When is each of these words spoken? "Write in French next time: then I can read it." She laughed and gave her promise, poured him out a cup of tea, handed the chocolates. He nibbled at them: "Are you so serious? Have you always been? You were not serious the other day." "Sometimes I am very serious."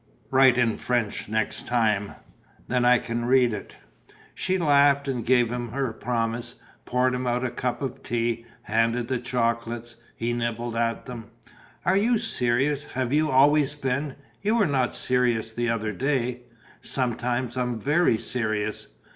"Write 0.31 0.57
in 0.57 0.77
French 0.77 1.29
next 1.29 1.67
time: 1.67 2.13
then 2.67 2.85
I 2.85 2.97
can 2.97 3.25
read 3.25 3.53
it." 3.53 3.75
She 4.33 4.57
laughed 4.57 5.07
and 5.07 5.23
gave 5.23 5.51
her 5.51 5.93
promise, 5.93 6.55
poured 6.85 7.13
him 7.13 7.27
out 7.27 7.43
a 7.43 7.51
cup 7.51 7.83
of 7.83 8.01
tea, 8.01 8.47
handed 8.63 9.07
the 9.09 9.19
chocolates. 9.19 9.97
He 10.15 10.33
nibbled 10.33 10.75
at 10.75 11.05
them: 11.05 11.29
"Are 11.85 11.97
you 11.97 12.17
so 12.17 12.33
serious? 12.35 12.83
Have 12.85 13.13
you 13.13 13.29
always 13.29 13.75
been? 13.75 14.15
You 14.41 14.55
were 14.55 14.65
not 14.65 14.95
serious 14.95 15.53
the 15.53 15.69
other 15.69 15.91
day." 15.91 16.45
"Sometimes 16.81 17.55
I 17.55 17.61
am 17.61 17.79
very 17.79 18.17
serious." 18.17 18.87